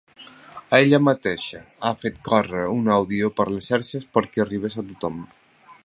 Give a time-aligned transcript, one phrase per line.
[0.77, 5.23] Ella mateixa ha fet córrer un àudio per les xarxes perquè arribés a tothom.